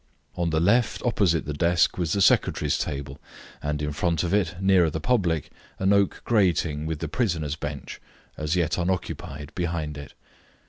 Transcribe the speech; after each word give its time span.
On 0.35 0.49
the 0.49 0.59
left, 0.59 1.03
opposite 1.05 1.45
the 1.45 1.53
desk, 1.53 1.95
was 1.95 2.13
the 2.13 2.23
secretary's 2.23 2.79
table, 2.79 3.21
and 3.61 3.83
in 3.83 3.91
front 3.93 4.23
of 4.23 4.33
it, 4.33 4.55
nearer 4.59 4.89
the 4.89 4.99
public, 4.99 5.51
an 5.77 5.93
oak 5.93 6.23
grating, 6.25 6.87
with 6.87 6.97
the 7.01 7.07
prisoners' 7.07 7.55
bench, 7.55 8.01
as 8.35 8.55
yet 8.55 8.79
unoccupied, 8.79 9.53
behind 9.53 9.99
it. 9.99 10.15